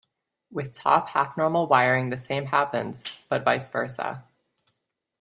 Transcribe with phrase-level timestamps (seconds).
[0.49, 4.23] With top half-normal wiring, the same happens but vice versa.